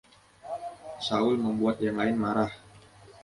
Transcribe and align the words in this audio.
Saul 1.05 1.33
membuat 1.45 1.77
yang 1.85 1.97
lain 2.01 2.17
marah. 2.23 2.49